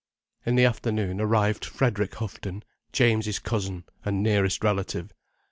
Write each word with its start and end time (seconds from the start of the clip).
In 0.47 0.55
the 0.55 0.65
afternoon 0.65 1.21
arrived 1.21 1.63
Frederick 1.63 2.15
Houghton, 2.15 2.63
James's 2.91 3.37
cousin 3.37 3.83
and 4.03 4.23
nearest 4.23 4.63
relative. 4.63 5.13